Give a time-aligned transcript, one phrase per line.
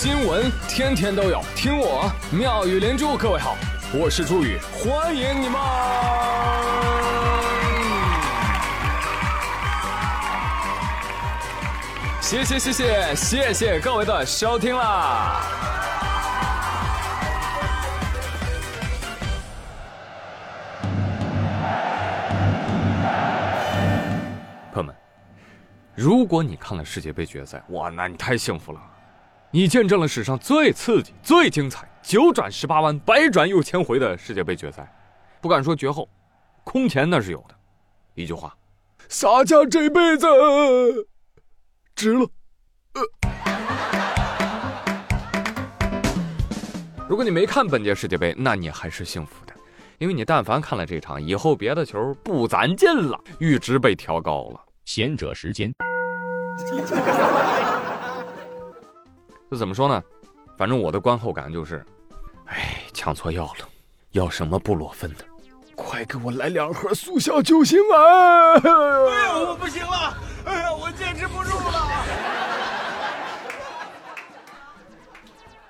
[0.00, 3.16] 新闻天天都有，听我妙语连珠。
[3.16, 3.56] 各位好，
[3.92, 5.60] 我是朱宇，欢迎你们！
[12.20, 15.40] 谢谢谢谢谢谢各位的收听啦！
[24.72, 24.94] 朋友们，
[25.96, 28.80] 如果你看了世界杯决赛，哇，那你太幸福了！
[29.50, 34.86] 你见证了史上最刺激、最精彩、九转十八弯、百转又千回的世界杯决赛，
[35.40, 36.06] 不敢说绝后，
[36.64, 37.54] 空前那是有的。
[38.12, 38.54] 一句话，
[39.08, 40.26] 洒家这辈子
[41.96, 42.28] 值了。
[47.08, 49.54] 如果你没看本届世界杯，那你还是幸福的，
[49.96, 54.60] 因为你但凡看了这场，以后别的球不攒劲了，阈值被调高了。
[54.84, 55.72] 贤者时间。
[59.50, 60.02] 这怎么说呢？
[60.56, 61.84] 反正我的观后感就是，
[62.46, 63.68] 哎，抢错药了，
[64.10, 65.24] 要什么布洛芬的？
[65.74, 68.54] 快给我来两盒速效救心丸！
[68.54, 70.16] 哎呀，我不行了！
[70.44, 71.88] 哎呀，我坚持不住了！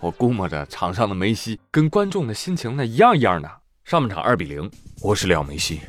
[0.00, 3.50] 我估摸着场上的梅西跟观众的心情那一样一样的。
[3.84, 4.70] 上半场二比零，
[5.02, 5.80] 我是廖梅西，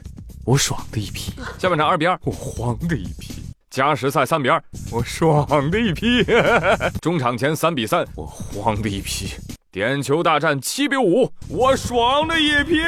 [0.46, 3.44] 我爽的一批；下半场二比二，我慌的一批。
[3.78, 4.60] 加时赛三比二，
[4.92, 6.24] 我爽的一批；
[7.00, 9.36] 中场前三比三，我慌的一批；
[9.72, 12.82] 点球大战七比五，我爽的一批。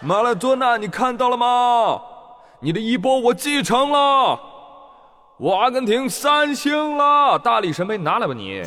[0.00, 2.00] 马拉多纳，你看到了吗？
[2.60, 4.38] 你的衣钵我继承了，
[5.36, 8.62] 我阿根廷三星了，大力神杯拿来吧你。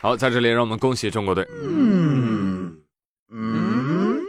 [0.00, 1.46] 好，在这里让我们恭喜中国队。
[1.62, 1.91] 嗯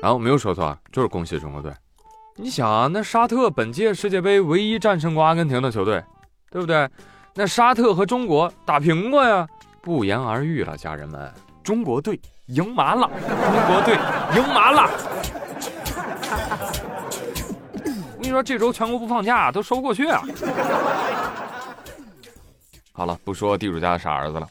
[0.03, 1.71] 啊，我没有说错，就是恭喜中国队。
[2.35, 6.03] 你想啊，那沙特本届世界杯唯一战胜过阿根廷的球队，
[6.51, 6.89] 对不对？
[7.33, 9.47] 那沙特和中国打平过呀，
[9.81, 11.31] 不言而喻了，家人们，
[11.63, 13.95] 中国队赢麻了，中国队
[14.35, 14.89] 赢麻了。
[17.95, 20.21] 我跟你说，这周全国不放假都说不过去啊。
[22.91, 24.45] 好了，不说地主家的傻儿子了。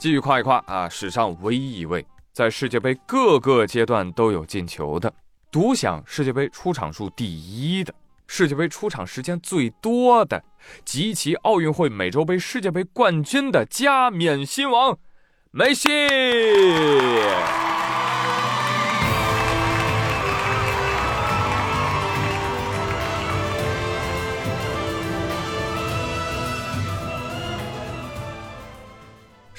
[0.00, 0.88] 继续夸一夸啊！
[0.88, 2.04] 史上唯一一位
[2.38, 5.12] 在世界杯各个阶段都有进球的，
[5.50, 7.92] 独享世界杯出场数第一的，
[8.28, 10.40] 世界杯出场时间最多的，
[10.84, 14.96] 集齐奥运会、美洲杯、世界杯冠军的加冕新王
[15.50, 15.88] 梅西。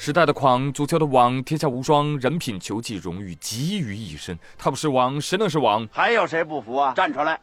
[0.02, 4.38] 时代的狂，足球的王，天下无双，人品、球技、荣誉集于一身。
[4.56, 5.86] 他不是王，谁能是王？
[5.92, 6.94] 还有谁不服啊？
[6.94, 7.38] 站出来！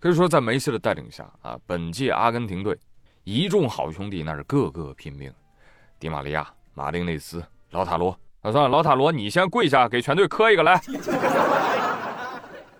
[0.00, 2.74] 可以说，在梅西的带领下啊，本届阿根廷队
[3.24, 5.30] 一众好兄弟那是个个拼命。
[6.00, 10.80] 迪玛利亚、马丁内斯、老塔罗，啊，算了，老塔罗，你先跪下给全队磕一个来。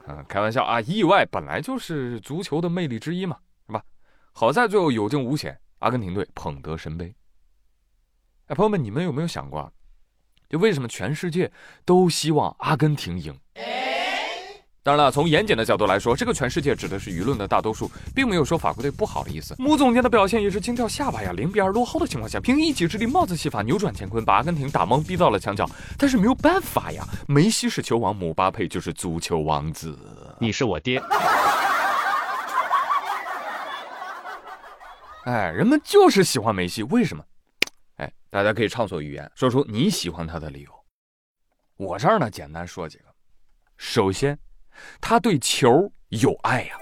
[0.07, 3.83] 嗯， 开玩笑啊，意外本来就是足球的魅力之一嘛，是吧？
[4.33, 7.15] 好在最后有惊无险，阿根廷队捧得神杯。
[8.49, 9.71] 哎，朋友们，你们有没有想过，
[10.49, 11.53] 就为什么全世界
[11.85, 13.39] 都希望阿根廷赢？
[14.83, 19.55] 当然了，从严谨的角度来说，这个全世界指的是舆论的大多数，并没有说法国队不好的意思。
[19.59, 21.33] 穆总监的表现也是惊掉下巴呀！
[21.33, 25.69] 零比二落后的情况下，凭一己之力帽子戏法扭转乾坤，把阿根廷打懵逼到了墙角。
[25.99, 29.95] 但是没有办法呀，梅西是球王，姆巴佩就是足球王子。
[30.41, 31.03] 你是我爹。
[35.27, 37.23] 哎，人们就是喜欢梅西，为什么？
[37.99, 40.71] 哎大家可以畅所欲言，说出你喜欢他的理由。
[41.77, 43.05] 我这儿呢，简单说几个。
[43.77, 44.37] 首先，
[45.01, 46.77] 他对球有爱呀，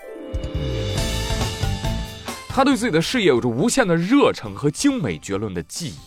[2.48, 5.98] 他对自己的事业有着无限的热忱和精美绝伦的技艺，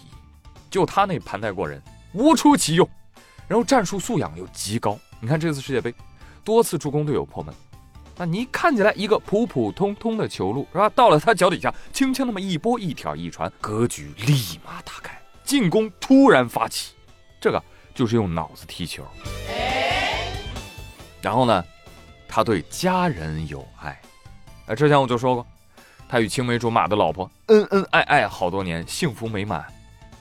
[0.71, 1.79] 就他那盘带过人，
[2.13, 2.89] 无出其右。
[3.47, 5.93] 然后战术素养又极高，你看这次世界杯，
[6.43, 7.53] 多次助攻队友破门。
[8.19, 10.89] 那你看起来一个普普通通的球路是吧？
[10.89, 15.17] 到了他脚底下，轻轻那么一拨一挑一传，格局立马打开。
[15.45, 16.91] 进攻突然发起，
[17.39, 17.63] 这个
[17.95, 19.05] 就是用脑子踢球。
[21.21, 21.63] 然后呢，
[22.27, 23.97] 他对家人有爱。
[24.65, 25.47] 哎，之前我就说过，
[26.09, 29.65] 他与青梅竹马的老婆恩恩爱爱好多年，幸福美满。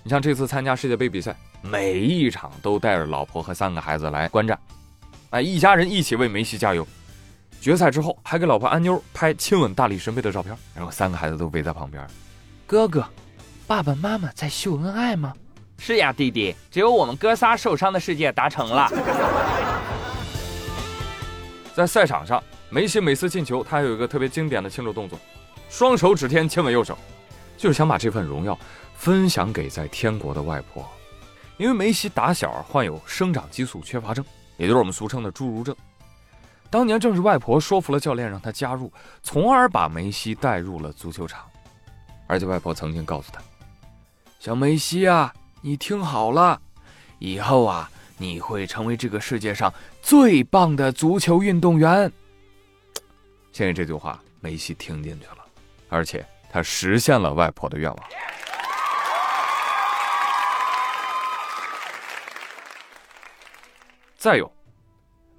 [0.04, 4.56] 你像这次参加世界杯比赛，每一场都带着老婆和三个孩子来观战，
[5.30, 6.86] 哎，一家人一起为梅西加油。
[7.60, 12.06] 决赛之后还给老婆安妞拍亲吻大力神杯的照片，然后三个孩子都围在旁边，
[12.66, 13.04] 哥哥。
[13.66, 15.34] 爸爸妈妈在秀恩爱吗？
[15.76, 18.90] 是呀，弟弟，只有我们哥仨受伤的世界达成了。
[21.76, 25.18] 在赛场上，梅西每次进球，他还有一个特别经典的庆祝动作，
[25.68, 26.96] 双手指天，亲吻右手，
[27.58, 28.58] 就是想把这份荣耀
[28.96, 30.88] 分享给在天国的外婆。
[31.58, 34.24] 因为梅西打小患有生长激素缺乏症，
[34.56, 35.76] 也就是我们俗称的侏儒症。
[36.70, 38.92] 当年正是外婆说服了教练让他加入，
[39.22, 41.44] 从而把梅西带入了足球场。
[42.26, 43.40] 而且外婆曾经告诉他
[44.38, 45.32] ：“小梅西啊，
[45.62, 46.60] 你听好了，
[47.18, 49.72] 以后啊，你会成为这个世界上
[50.02, 52.12] 最棒的足球运动员。”
[53.50, 55.38] 现在这句话，梅西听进去了，
[55.88, 58.08] 而且他实现了外婆的愿望。
[64.18, 64.52] 再有，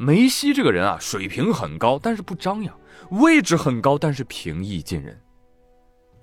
[0.01, 2.74] 梅西这个人啊，水平很高，但是不张扬；
[3.10, 5.19] 位置很高，但是平易近人。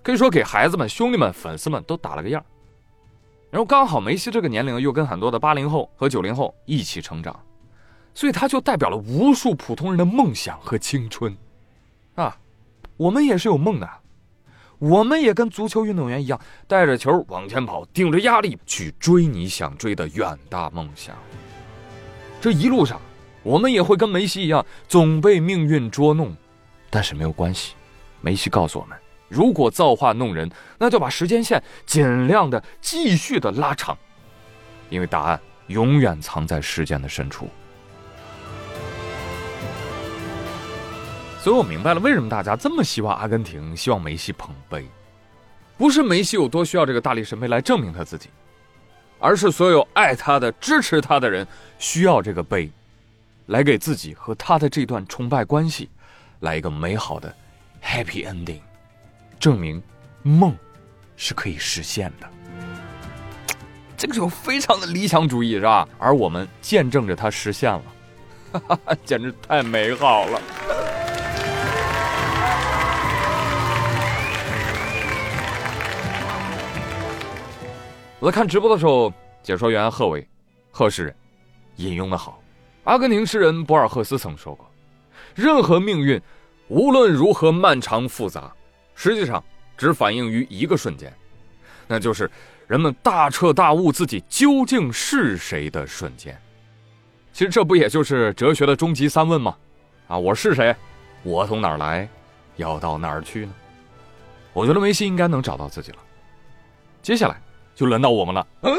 [0.03, 2.43] 可以说，给孩子们、兄弟们、粉丝们都打了个样。
[3.51, 7.39] 然后刚好梅西这个年龄又跟很多的八零后和九零后一起成长，
[8.15, 11.37] 所以他就代表了无数普通人的梦想和青春。
[12.15, 12.35] 啊，
[12.97, 13.87] 我们也是有梦的，
[14.79, 21.15] 我们也跟足球运动员一样，带着球往前跑，顶着压力去追你想追的远大梦想。
[22.41, 22.99] 这一路上，
[23.47, 26.37] 我们也会跟梅西一样，总被命运捉弄，
[26.91, 27.75] 但是没有关系。
[28.21, 28.99] 梅西告诉我们，
[29.29, 33.97] 如果造化弄人，那就把时间线尽量的继续的拉长，
[34.91, 37.49] 因为答案永远藏在时间的深处。
[41.39, 44.85] 所以我明白了，为什么大家这么希望阿根廷，希望梅西捧杯，
[45.79, 48.29] 不是梅西有多需要这个大力神杯来证明他自己，
[49.21, 51.47] 而是所有爱他的、支持他的人
[51.79, 52.69] 需要这个杯，
[53.47, 55.89] 来给自己和他的这段崇拜关系
[56.41, 57.35] 来一个美好的
[57.83, 58.61] happy ending，
[59.39, 59.81] 证明
[60.23, 60.57] 梦
[61.17, 62.29] 是可以实现的。
[63.97, 65.89] 这个就非常的理想主义，是吧？
[65.99, 67.83] 而我们见证着它实现了，
[68.53, 70.41] 哈哈，简直太美好了。
[78.19, 79.13] 我在看直播的时候，
[79.43, 80.29] 解说员贺伟，
[80.71, 81.15] 贺诗人
[81.77, 82.43] 引用的好。
[82.87, 84.69] 阿根廷诗人博尔赫斯曾说过
[85.35, 86.21] ：“任何命运，
[86.69, 88.53] 无论如何漫长复杂，
[88.95, 89.43] 实际上
[89.77, 91.13] 只反映于一个瞬间，
[91.87, 92.31] 那就是
[92.67, 96.37] 人们大彻大悟自己究竟是谁的瞬间。”
[97.33, 99.57] 其实这不也就是哲学的终极三问吗？
[100.09, 100.75] 啊，我是谁？
[101.23, 102.09] 我从哪儿来？
[102.57, 103.53] 要到哪儿去呢？
[104.55, 105.99] 我觉得梅西应该能找到自己了。
[107.03, 107.41] 接下来。
[107.75, 108.47] 就轮到我们了。
[108.63, 108.75] 嗯，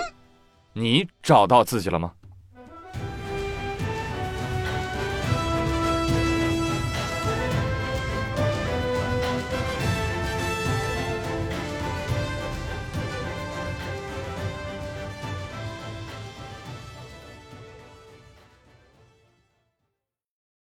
[0.73, 2.11] 你找到自己了吗？